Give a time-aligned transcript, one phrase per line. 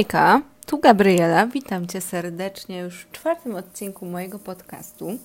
[0.00, 1.46] Hejka, tu Gabriela.
[1.46, 5.18] Witam Cię serdecznie już w czwartym odcinku mojego podcastu.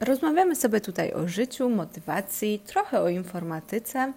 [0.00, 4.12] Rozmawiamy sobie tutaj o życiu, motywacji, trochę o informatyce,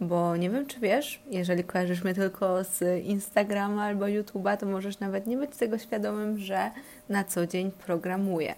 [0.00, 5.00] bo nie wiem, czy wiesz, jeżeli kojarzysz mnie tylko z Instagrama albo YouTube'a, to możesz
[5.00, 6.70] nawet nie być tego świadomym, że
[7.08, 8.54] na co dzień programuję.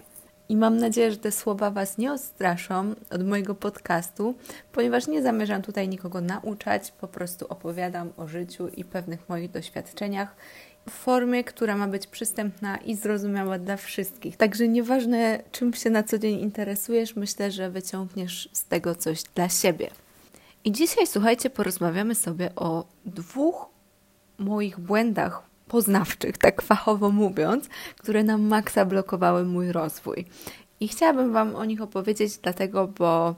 [0.49, 4.35] I mam nadzieję, że te słowa Was nie odstraszą od mojego podcastu,
[4.71, 10.35] ponieważ nie zamierzam tutaj nikogo nauczać, po prostu opowiadam o życiu i pewnych moich doświadczeniach
[10.89, 14.37] w formie, która ma być przystępna i zrozumiała dla wszystkich.
[14.37, 19.49] Także nieważne, czym się na co dzień interesujesz, myślę, że wyciągniesz z tego coś dla
[19.49, 19.89] siebie.
[20.65, 23.65] I dzisiaj, słuchajcie, porozmawiamy sobie o dwóch
[24.37, 30.25] moich błędach poznawczych, tak fachowo mówiąc, które na maksa blokowały mój rozwój.
[30.79, 33.35] I chciałabym Wam o nich opowiedzieć, dlatego, bo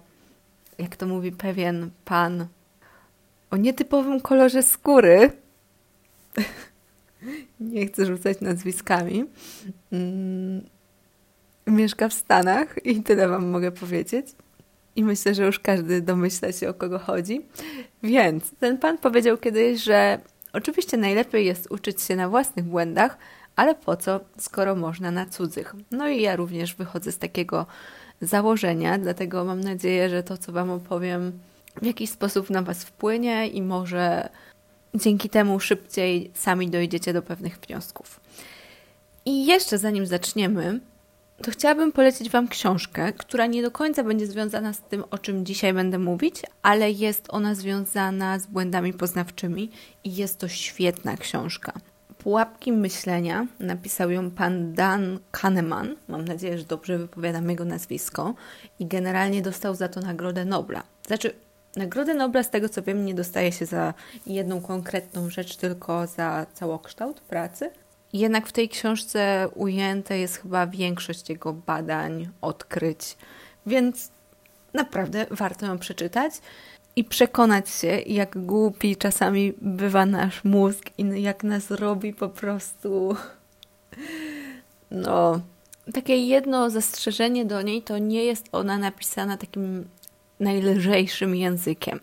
[0.77, 2.47] jak to mówi pewien pan
[3.51, 5.31] o nietypowym kolorze skóry,
[7.59, 9.25] nie chcę rzucać nazwiskami,
[9.91, 10.61] mm,
[11.67, 14.27] mieszka w Stanach i tyle Wam mogę powiedzieć.
[14.95, 17.41] I myślę, że już każdy domyśla się o kogo chodzi.
[18.03, 20.19] Więc ten pan powiedział kiedyś, że
[20.53, 23.17] Oczywiście najlepiej jest uczyć się na własnych błędach,
[23.55, 25.75] ale po co, skoro można na cudzych?
[25.91, 27.65] No i ja również wychodzę z takiego
[28.21, 31.39] założenia, dlatego mam nadzieję, że to, co Wam opowiem,
[31.81, 34.29] w jakiś sposób na Was wpłynie i może
[34.95, 38.19] dzięki temu szybciej sami dojdziecie do pewnych wniosków.
[39.25, 40.79] I jeszcze zanim zaczniemy,
[41.41, 45.45] to chciałabym polecić Wam książkę, która nie do końca będzie związana z tym, o czym
[45.45, 49.71] dzisiaj będę mówić, ale jest ona związana z błędami poznawczymi
[50.03, 51.73] i jest to świetna książka.
[52.17, 55.95] Pułapki myślenia napisał ją pan Dan Kahneman.
[56.07, 58.33] Mam nadzieję, że dobrze wypowiadam jego nazwisko.
[58.79, 60.83] I generalnie dostał za to Nagrodę Nobla.
[61.07, 61.33] Znaczy,
[61.75, 63.93] Nagrodę Nobla, z tego co wiem, nie dostaje się za
[64.27, 67.69] jedną konkretną rzecz, tylko za całokształt pracy.
[68.13, 73.17] Jednak w tej książce ujęte jest chyba większość jego badań, odkryć,
[73.65, 74.11] więc
[74.73, 76.33] naprawdę warto ją przeczytać
[76.95, 83.15] i przekonać się, jak głupi czasami bywa nasz mózg i jak nas robi po prostu.
[84.91, 85.41] No,
[85.93, 89.85] takie jedno zastrzeżenie do niej to nie jest ona napisana takim
[90.39, 91.99] najlżejszym językiem.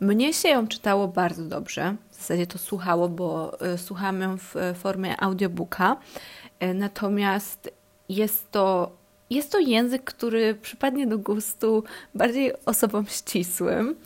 [0.00, 1.96] Mnie się ją czytało bardzo dobrze.
[2.10, 5.96] W zasadzie to słuchało, bo e, słucham ją w e, formie audiobooka.
[6.60, 7.72] E, natomiast
[8.08, 8.92] jest to,
[9.30, 13.96] jest to język, który przypadnie do gustu bardziej osobom ścisłym.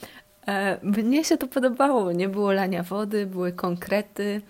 [0.83, 2.13] Mnie się to podobało.
[2.13, 4.41] Nie było lania wody, były konkrety.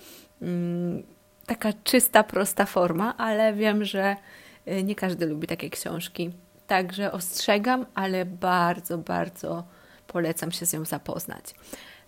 [0.43, 1.03] Mm,
[1.47, 4.17] taka czysta, prosta forma, ale wiem, że
[4.85, 6.31] nie każdy lubi takie książki.
[6.67, 9.65] Także ostrzegam, ale bardzo, bardzo
[10.13, 11.55] polecam się z nią zapoznać.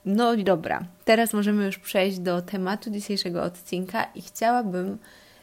[0.05, 4.99] No i dobra, teraz możemy już przejść do tematu dzisiejszego odcinka i chciałabym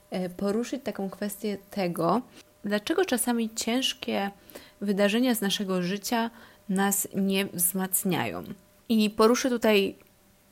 [0.10, 2.22] e, poruszyć taką kwestię tego,
[2.66, 4.32] dlaczego czasami ciężkie
[4.82, 6.30] wydarzenia z naszego życia
[6.70, 8.44] nas nie wzmacniają.
[8.90, 9.96] I poruszę tutaj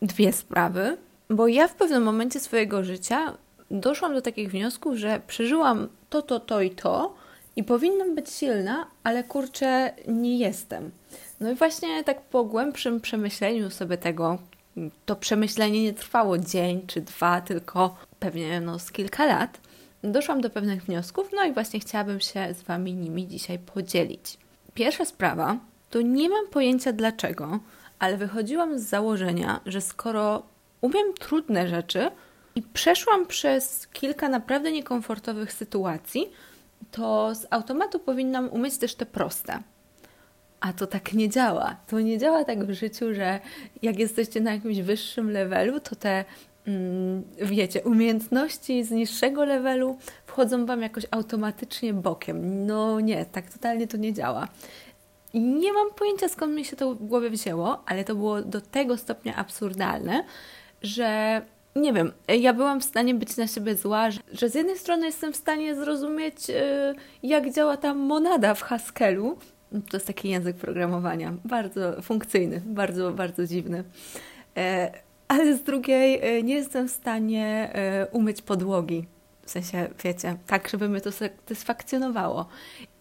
[0.01, 0.97] dwie sprawy,
[1.29, 3.37] bo ja w pewnym momencie swojego życia
[3.71, 7.15] doszłam do takich wniosków, że przeżyłam to, to, to i to
[7.59, 10.91] i powinnam być silna, ale kurczę, nie jestem.
[11.39, 14.37] No i właśnie tak po głębszym przemyśleniu sobie tego,
[15.05, 19.59] to przemyślenie nie trwało dzień czy dwa, tylko pewnie no, z kilka lat,
[20.03, 24.37] doszłam do pewnych wniosków, no i właśnie chciałabym się z Wami nimi dzisiaj podzielić.
[24.73, 25.57] Pierwsza sprawa
[25.89, 27.59] to nie mam pojęcia dlaczego,
[27.99, 30.43] ale wychodziłam z założenia, że skoro
[30.81, 32.11] umiem trudne rzeczy
[32.55, 36.31] i przeszłam przez kilka naprawdę niekomfortowych sytuacji,
[36.91, 39.59] to z automatu powinnam umieć też te proste.
[40.59, 41.75] A to tak nie działa.
[41.87, 43.39] To nie działa tak w życiu, że
[43.81, 46.25] jak jesteście na jakimś wyższym levelu, to te
[46.67, 52.65] mm, wiecie, umiejętności z niższego levelu wchodzą Wam jakoś automatycznie bokiem.
[52.65, 54.47] No nie, tak totalnie to nie działa.
[55.33, 58.61] I nie mam pojęcia skąd mi się to w głowie wzięło, ale to było do
[58.61, 60.23] tego stopnia absurdalne,
[60.81, 61.41] że
[61.75, 65.33] nie wiem, ja byłam w stanie być na siebie zła, że z jednej strony jestem
[65.33, 66.53] w stanie zrozumieć, y,
[67.23, 69.37] jak działa ta monada w Haskellu,
[69.89, 73.83] to jest taki język programowania, bardzo funkcyjny, bardzo, bardzo dziwny.
[74.57, 74.91] E,
[75.27, 79.07] ale z drugiej e, nie jestem w stanie e, umyć podłogi.
[79.45, 82.47] W sensie, wiecie, tak, żeby mnie to satysfakcjonowało.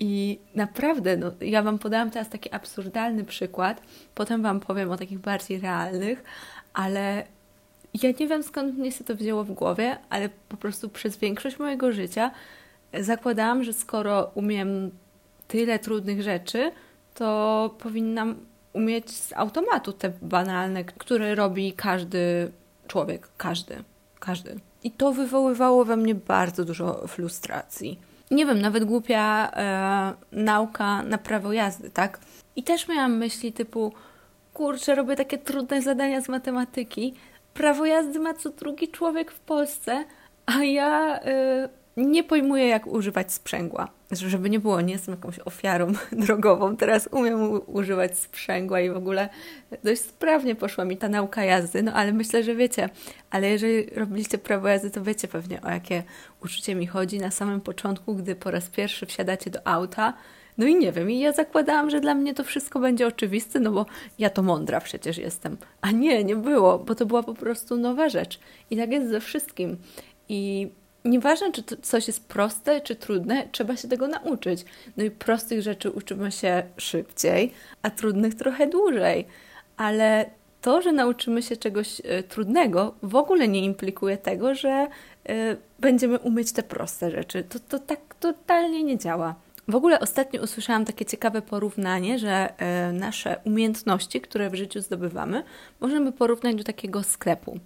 [0.00, 3.82] I naprawdę, no, ja Wam podałam teraz taki absurdalny przykład,
[4.14, 6.24] potem Wam powiem o takich bardziej realnych,
[6.74, 7.24] ale
[7.94, 11.58] ja nie wiem skąd mnie się to wzięło w głowie, ale po prostu przez większość
[11.58, 12.30] mojego życia
[13.00, 14.90] zakładałam, że skoro umiem
[15.48, 16.72] tyle trudnych rzeczy,
[17.14, 18.36] to powinnam
[18.72, 22.52] umieć z automatu te banalne, które robi każdy
[22.88, 23.84] człowiek, każdy.
[24.20, 24.60] Każdy.
[24.84, 27.98] I to wywoływało we mnie bardzo dużo frustracji.
[28.30, 32.20] Nie wiem, nawet głupia e, nauka na prawo jazdy, tak?
[32.56, 33.92] I też miałam myśli typu,
[34.54, 37.14] kurczę, robię takie trudne zadania z matematyki.
[37.58, 40.04] Prawo jazdy ma co drugi człowiek w Polsce,
[40.46, 43.88] a ja e, nie pojmuję, jak używać sprzęgła.
[44.10, 45.92] Żeby nie było, nie jestem jakąś ofiarą
[46.26, 46.76] drogową.
[46.76, 49.28] Teraz umiem używać sprzęgła i w ogóle
[49.84, 51.82] dość sprawnie poszła mi ta nauka jazdy.
[51.82, 52.88] No ale myślę, że wiecie,
[53.30, 56.02] ale jeżeli robiliście prawo jazdy, to wiecie pewnie o jakie
[56.44, 60.14] uczucie mi chodzi na samym początku, gdy po raz pierwszy wsiadacie do auta.
[60.58, 63.70] No i nie wiem, i ja zakładałam, że dla mnie to wszystko będzie oczywiste, no
[63.72, 63.86] bo
[64.18, 65.56] ja to mądra przecież jestem.
[65.80, 68.40] A nie, nie było, bo to była po prostu nowa rzecz.
[68.70, 69.76] I tak jest ze wszystkim.
[70.28, 70.68] I
[71.04, 74.64] Nieważne, czy coś jest proste, czy trudne, trzeba się tego nauczyć.
[74.96, 77.52] No i prostych rzeczy uczymy się szybciej,
[77.82, 79.26] a trudnych trochę dłużej.
[79.76, 84.86] Ale to, że nauczymy się czegoś y, trudnego, w ogóle nie implikuje tego, że
[85.30, 87.44] y, będziemy umieć te proste rzeczy.
[87.44, 89.34] To, to tak totalnie nie działa.
[89.68, 92.52] W ogóle ostatnio usłyszałam takie ciekawe porównanie, że
[92.88, 95.44] y, nasze umiejętności, które w życiu zdobywamy,
[95.80, 97.58] możemy porównać do takiego sklepu.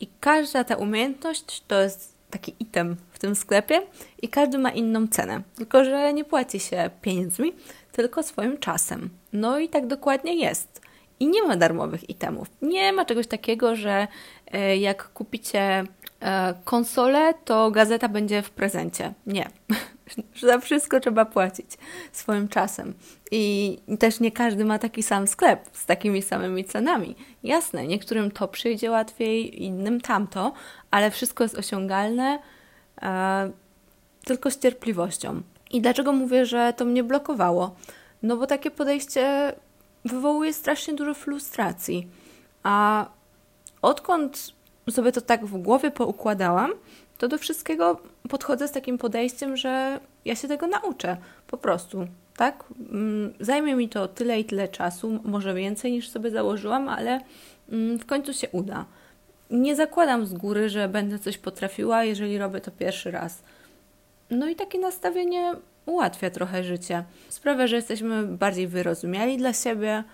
[0.00, 3.82] I każda ta umiejętność to jest taki item w tym sklepie
[4.22, 5.42] i każdy ma inną cenę.
[5.56, 7.52] Tylko, że nie płaci się pieniędzmi,
[7.92, 9.10] tylko swoim czasem.
[9.32, 10.80] No i tak dokładnie jest.
[11.20, 12.48] I nie ma darmowych itemów.
[12.62, 14.08] Nie ma czegoś takiego, że
[14.52, 15.84] e, jak kupicie
[16.20, 19.12] e, konsolę, to gazeta będzie w prezencie.
[19.26, 19.50] Nie.
[20.42, 21.70] Za wszystko trzeba płacić
[22.12, 22.94] swoim czasem.
[23.30, 27.16] I też nie każdy ma taki sam sklep z takimi samymi cenami.
[27.42, 30.52] Jasne, niektórym to przyjdzie łatwiej, innym tamto,
[30.90, 32.38] ale wszystko jest osiągalne
[33.02, 33.50] e,
[34.24, 35.42] tylko z cierpliwością.
[35.70, 37.74] I dlaczego mówię, że to mnie blokowało?
[38.22, 39.52] No bo takie podejście
[40.04, 42.08] wywołuje strasznie dużo frustracji.
[42.62, 43.06] A
[43.82, 44.52] odkąd
[44.90, 46.70] sobie to tak w głowie poukładałam,
[47.18, 51.16] to do wszystkiego podchodzę z takim podejściem, że ja się tego nauczę
[51.46, 52.06] po prostu.
[52.36, 52.64] Tak?
[52.90, 57.20] Mm, zajmie mi to tyle i tyle czasu, może więcej niż sobie założyłam, ale
[57.72, 58.84] mm, w końcu się uda.
[59.50, 63.42] Nie zakładam z góry, że będę coś potrafiła, jeżeli robię to pierwszy raz.
[64.30, 65.52] No i takie nastawienie
[65.86, 67.04] ułatwia trochę życie.
[67.28, 70.04] Sprawia, że jesteśmy bardziej wyrozumiali dla siebie,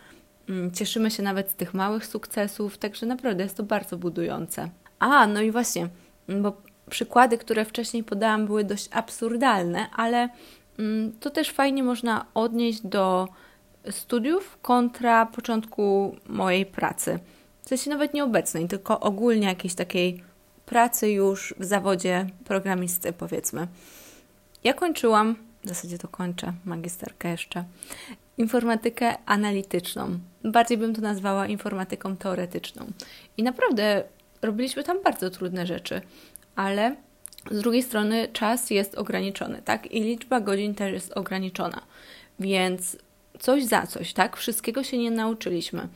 [0.49, 4.69] mm, cieszymy się nawet z tych małych sukcesów, także naprawdę jest to bardzo budujące.
[4.99, 5.89] A, no i właśnie,
[6.29, 6.53] bo
[6.91, 10.29] przykłady, które wcześniej podałam, były dość absurdalne, ale
[10.79, 13.29] mm, to też fajnie można odnieść do
[13.91, 17.19] studiów kontra początku mojej pracy.
[17.63, 20.23] W sensie nawet nieobecnej, tylko ogólnie jakiejś takiej
[20.67, 23.69] pracy już w zawodzie programisty, powiedzmy.
[24.65, 27.65] Ja kończyłam, w zasadzie to kończę, magisterkę jeszcze,
[28.39, 30.19] informatykę analityczną.
[30.45, 32.87] Bardziej bym to nazwała informatyką teoretyczną.
[33.37, 34.05] I naprawdę
[34.43, 36.01] robiliśmy tam bardzo trudne rzeczy
[36.61, 36.97] ale
[37.51, 39.93] z drugiej strony czas jest ograniczony, tak?
[39.93, 41.81] I liczba godzin też jest ograniczona.
[42.41, 42.97] Więc
[43.39, 44.37] coś za coś, tak?
[44.37, 45.89] Wszystkiego się nie nauczyliśmy.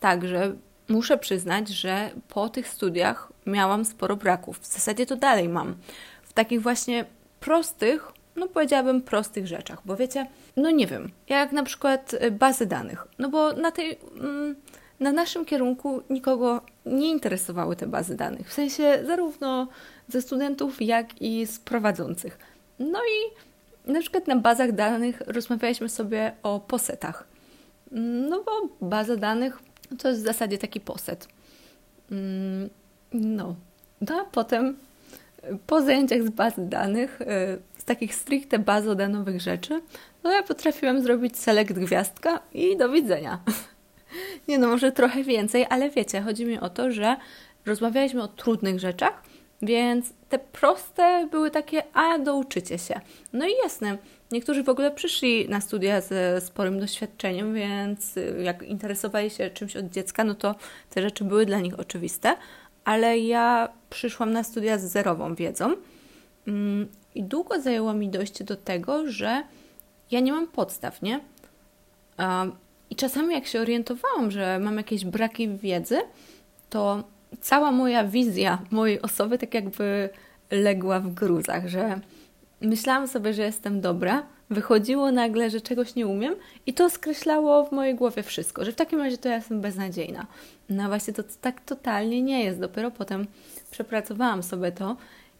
[0.00, 0.54] Także
[0.88, 4.58] muszę przyznać, że po tych studiach miałam sporo braków.
[4.58, 5.74] W zasadzie to dalej mam.
[6.22, 7.04] W takich właśnie
[7.40, 10.26] prostych, no powiedziałabym prostych rzeczach, bo wiecie,
[10.56, 13.06] no nie wiem, jak na przykład bazy danych.
[13.18, 13.98] No bo na tej.
[14.20, 14.56] Mm,
[15.02, 18.48] na naszym kierunku nikogo nie interesowały te bazy danych.
[18.48, 19.68] W sensie zarówno
[20.08, 22.38] ze studentów, jak i z prowadzących.
[22.78, 23.32] No i
[23.92, 27.26] na przykład na bazach danych rozmawialiśmy sobie o posetach.
[28.28, 28.52] No bo
[28.88, 29.58] baza danych
[29.98, 31.28] to jest w zasadzie taki poset.
[32.10, 32.70] Mm,
[33.12, 33.56] no.
[34.00, 34.76] no a potem
[35.66, 37.24] po zajęciach z bazy danych, y,
[37.78, 39.80] z takich stricte bazodanowych rzeczy,
[40.24, 43.38] no ja potrafiłam zrobić select gwiazdka i do widzenia.
[44.48, 47.16] Nie no, może trochę więcej, ale wiecie, chodzi mi o to, że
[47.66, 49.22] rozmawialiśmy o trudnych rzeczach,
[49.62, 53.00] więc te proste były takie, a douczycie się.
[53.32, 53.98] No i jasne,
[54.32, 59.90] niektórzy w ogóle przyszli na studia ze sporym doświadczeniem, więc jak interesowali się czymś od
[59.90, 60.54] dziecka, no to
[60.90, 62.36] te rzeczy były dla nich oczywiste,
[62.84, 65.76] ale ja przyszłam na studia z zerową wiedzą
[66.46, 69.42] mm, i długo zajęło mi dojście do tego, że
[70.10, 71.20] ja nie mam podstaw, nie?
[72.92, 76.00] I czasami jak się orientowałam, że mam jakieś braki wiedzy,
[76.70, 77.04] to
[77.40, 80.08] cała moja wizja mojej osoby tak jakby
[80.50, 82.00] legła w gruzach, że
[82.60, 86.34] myślałam sobie, że jestem dobra, wychodziło nagle, że czegoś nie umiem
[86.66, 90.26] i to skreślało w mojej głowie wszystko, że w takim razie to ja jestem beznadziejna.
[90.68, 92.60] No właśnie to tak totalnie nie jest.
[92.60, 93.26] Dopiero potem
[93.70, 94.96] przepracowałam sobie to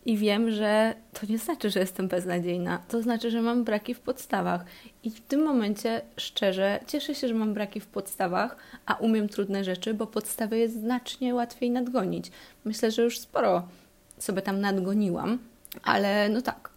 [0.07, 2.79] i wiem, że to nie znaczy, że jestem beznadziejna.
[2.89, 4.65] To znaczy, że mam braki w podstawach.
[5.03, 8.57] I w tym momencie, szczerze, cieszę się, że mam braki w podstawach,
[8.87, 12.31] a umiem trudne rzeczy, bo podstawy jest znacznie łatwiej nadgonić.
[12.65, 13.69] Myślę, że już sporo
[14.19, 15.39] sobie tam nadgoniłam,
[15.83, 16.71] ale no tak,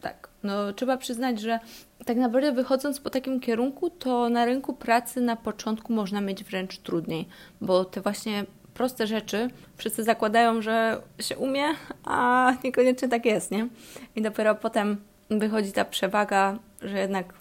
[0.00, 0.28] tak.
[0.42, 1.60] No trzeba przyznać, że
[2.04, 6.78] tak naprawdę wychodząc po takim kierunku, to na rynku pracy na początku można mieć wręcz
[6.78, 7.28] trudniej,
[7.60, 8.44] bo te właśnie
[8.78, 11.64] proste rzeczy wszyscy zakładają, że się umie,
[12.04, 13.68] a niekoniecznie tak jest, nie?
[14.16, 14.96] I dopiero potem
[15.30, 17.34] wychodzi ta przewaga, że jednak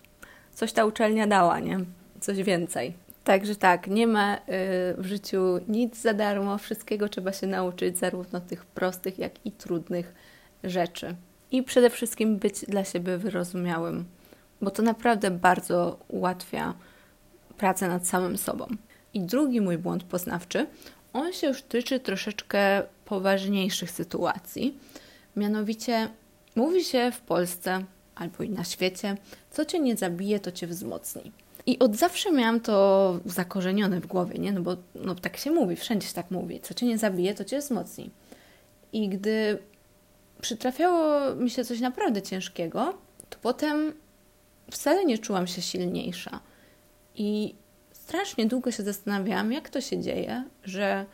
[0.53, 1.79] coś ta uczelnia dała, nie?
[2.20, 2.94] Coś więcej.
[3.24, 4.39] Także tak, nie ma y,
[4.98, 10.13] w życiu nic za darmo, wszystkiego trzeba się nauczyć, zarówno tych prostych, jak i trudnych
[10.63, 11.15] rzeczy.
[11.51, 14.06] I przede wszystkim być dla siebie wyrozumiałym,
[14.62, 16.74] bo to naprawdę bardzo ułatwia
[17.58, 18.67] pracę nad samym sobą.
[19.13, 20.67] I drugi mój błąd poznawczy,
[21.13, 24.77] on się już tyczy troszeczkę poważniejszych sytuacji.
[25.35, 26.09] Mianowicie
[26.55, 27.83] mówi się w Polsce
[28.15, 29.17] albo i na świecie,
[29.51, 31.31] co cię nie zabije, to cię wzmocni.
[31.65, 34.51] I od zawsze miałam to zakorzenione w głowie, nie?
[34.51, 36.59] No bo no, tak się mówi, wszędzie się tak mówi.
[36.59, 38.09] Co cię nie zabije, to cię wzmocni.
[38.93, 39.57] I gdy
[40.41, 42.97] przytrafiało mi się coś naprawdę ciężkiego,
[43.29, 43.93] to potem
[44.71, 46.39] wcale nie czułam się silniejsza.
[47.15, 47.55] I
[48.07, 51.05] strasznie długo się zastanawiałam, jak to się dzieje, że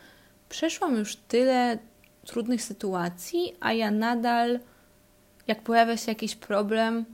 [0.50, 1.77] przeszłam już tyle
[2.25, 4.59] trudnych sytuacji, a ja nadal,
[5.47, 7.05] jak pojawia się jakiś problem,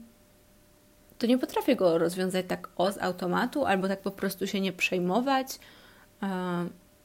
[1.18, 4.72] to nie potrafię go rozwiązać tak o z automatu, albo tak po prostu się nie
[4.72, 5.58] przejmować,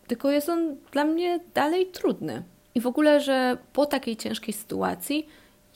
[0.08, 2.44] tylko jest on dla mnie dalej trudny.
[2.76, 5.28] I w ogóle, że po takiej ciężkiej sytuacji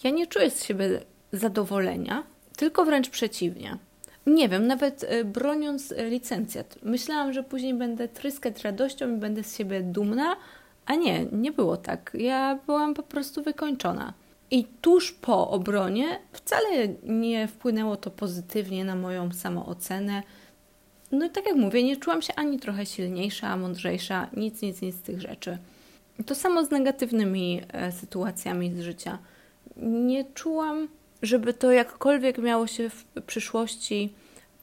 [0.04, 1.02] ja nie czuję z siebie
[1.32, 2.24] zadowolenia,
[2.58, 3.78] tylko wręcz przeciwnie.
[4.28, 9.58] Nie wiem, nawet e, broniąc licencjat, myślałam, że później będę tryskać radością i będę z
[9.58, 10.36] siebie dumna,
[10.86, 12.12] a nie, nie było tak.
[12.14, 14.14] Ja byłam po prostu wykończona.
[14.52, 20.24] I tuż po obronie wcale nie wpłynęło to pozytywnie na moją samoocenę.
[21.12, 24.96] No i tak jak mówię, nie czułam się ani trochę silniejsza, mądrzejsza, nic, nic, nic
[24.96, 25.58] z tych rzeczy.
[26.26, 29.18] To samo z negatywnymi e, sytuacjami z życia.
[29.78, 30.88] Nie czułam,
[31.22, 34.14] żeby to jakkolwiek miało się w przyszłości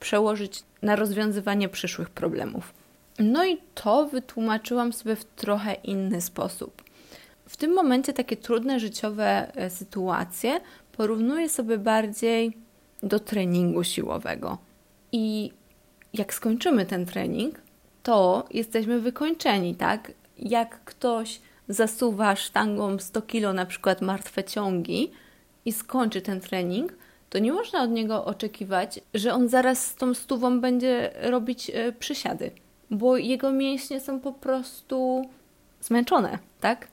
[0.01, 2.75] przełożyć na rozwiązywanie przyszłych problemów.
[3.19, 6.83] No i to wytłumaczyłam sobie w trochę inny sposób.
[7.49, 10.61] W tym momencie takie trudne życiowe e, sytuacje
[10.93, 12.57] porównuję sobie bardziej
[13.03, 14.59] do treningu siłowego.
[15.13, 15.53] I
[16.15, 17.61] jak skończymy ten trening,
[18.03, 20.13] to jesteśmy wykończeni, tak?
[20.39, 25.11] Jak ktoś zasuwa sztangą 100 kg na przykład martwe ciągi
[25.67, 26.93] i skończy ten trening,
[27.31, 31.93] to nie można od niego oczekiwać, że on zaraz z tą stówą będzie robić e,
[31.93, 32.51] przysiady,
[32.91, 35.29] bo jego mięśnie są po prostu
[35.81, 36.89] zmęczone, tak?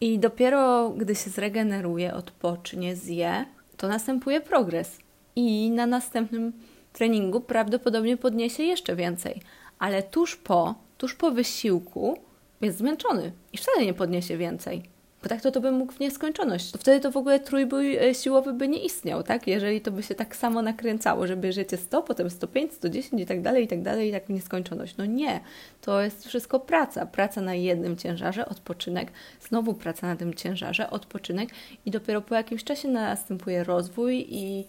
[0.00, 3.44] I dopiero gdy się zregeneruje, odpocznie, zje,
[3.76, 4.98] to następuje progres.
[5.36, 6.52] I na następnym
[6.92, 9.42] treningu prawdopodobnie podniesie jeszcze więcej.
[9.78, 12.18] Ale tuż po, tuż po wysiłku
[12.60, 14.95] jest zmęczony i wcale nie podniesie więcej.
[15.26, 16.70] Bo tak to, to by mógł w nieskończoność.
[16.70, 19.46] To wtedy to w ogóle trójbój e, siłowy by nie istniał, tak?
[19.46, 23.42] Jeżeli to by się tak samo nakręcało, że bierzecie 100, potem 105, 110 i tak
[23.42, 24.96] dalej, i tak dalej, i tak w nieskończoność.
[24.96, 25.40] No nie.
[25.80, 27.06] To jest wszystko praca.
[27.06, 29.12] Praca na jednym ciężarze, odpoczynek,
[29.48, 31.48] znowu praca na tym ciężarze, odpoczynek
[31.86, 34.64] i dopiero po jakimś czasie następuje rozwój i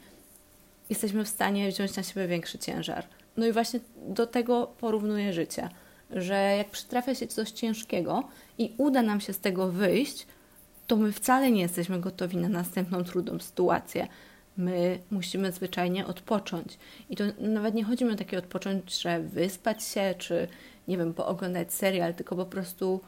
[0.89, 3.07] jesteśmy w stanie wziąć na siebie większy ciężar.
[3.37, 5.69] No i właśnie do tego porównuję życie,
[6.11, 8.23] że jak przytrafia się coś ciężkiego
[8.57, 10.27] i uda nam się z tego wyjść,
[10.87, 14.07] to my wcale nie jesteśmy gotowi na następną trudną sytuację.
[14.57, 16.77] My musimy zwyczajnie odpocząć.
[17.09, 20.47] I to nawet nie chodzi mi o takie odpocząć, że wyspać się, czy
[20.87, 22.99] nie wiem, pooglądać serial, tylko po prostu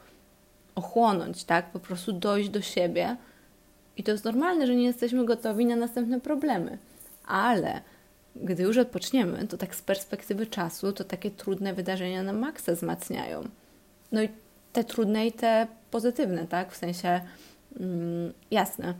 [0.76, 1.72] ochłonąć, tak?
[1.72, 3.18] Po prostu dojść do siebie.
[3.98, 6.78] I to jest normalne, że nie jesteśmy gotowi na następne problemy.
[7.28, 7.82] Ale
[8.36, 13.44] gdy już odpoczniemy, to tak z perspektywy czasu, to takie trudne wydarzenia na maksa wzmacniają.
[14.12, 14.30] No i
[14.74, 16.72] te trudne i te pozytywne, tak?
[16.72, 17.22] W sensie
[17.80, 18.94] Mm, jasne,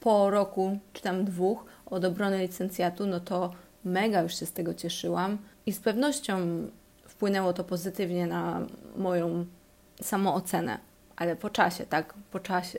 [0.00, 3.52] po roku czy tam dwóch od obrony licencjatu, no to
[3.84, 6.36] mega już się z tego cieszyłam i z pewnością
[7.04, 9.46] wpłynęło to pozytywnie na moją
[10.02, 10.78] samoocenę,
[11.16, 12.78] ale po czasie, tak, po czasie.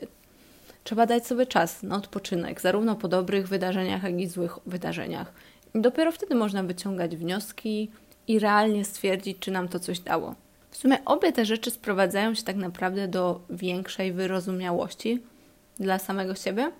[0.84, 5.32] Trzeba dać sobie czas na odpoczynek, zarówno po dobrych wydarzeniach, jak i złych wydarzeniach.
[5.74, 7.90] I dopiero wtedy można wyciągać wnioski
[8.28, 10.34] i realnie stwierdzić, czy nam to coś dało.
[10.70, 15.22] W sumie obie te rzeczy sprowadzają się tak naprawdę do większej wyrozumiałości
[15.80, 16.72] dla samego siebie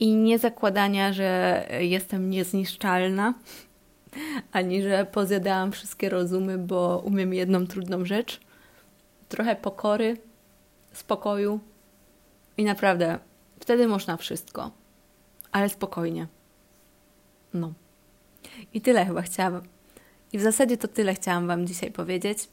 [0.00, 3.34] i nie zakładania, że jestem niezniszczalna,
[4.52, 8.40] ani że pozjadałam wszystkie rozumy, bo umiem jedną trudną rzecz.
[9.28, 10.16] Trochę pokory,
[10.92, 11.60] spokoju
[12.56, 13.18] i naprawdę
[13.60, 14.70] wtedy można wszystko,
[15.52, 16.26] ale spokojnie.
[17.54, 17.72] No.
[18.74, 19.62] I tyle chyba chciałam.
[20.32, 22.48] I w zasadzie to tyle chciałam Wam dzisiaj powiedzieć.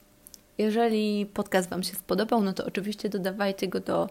[0.58, 4.10] Jeżeli podcast Wam się spodobał, no to oczywiście dodawajcie go do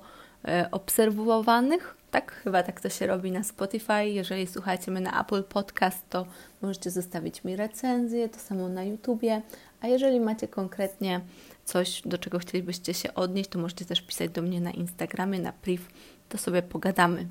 [0.71, 1.97] obserwowanych.
[2.11, 4.07] Tak, chyba tak to się robi na Spotify.
[4.07, 6.27] Jeżeli słuchacie mnie na Apple Podcast, to
[6.63, 9.43] możecie zostawić mi recenzję, to samo na YouTubie.
[9.81, 11.21] A jeżeli macie konkretnie
[11.65, 15.53] coś, do czego chcielibyście się odnieść, to możecie też pisać do mnie na Instagramie, na
[15.53, 15.83] priv,
[16.29, 17.27] to sobie pogadamy.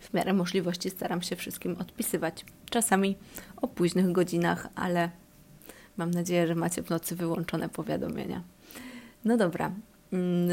[0.00, 2.44] W miarę możliwości staram się wszystkim odpisywać.
[2.70, 3.16] Czasami
[3.56, 5.10] o późnych godzinach, ale
[5.96, 8.42] mam nadzieję, że macie w nocy wyłączone powiadomienia.
[9.24, 9.72] No dobra,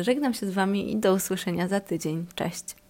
[0.02, 2.26] żegnam się z Wami i do usłyszenia za tydzień.
[2.36, 2.76] Cześć!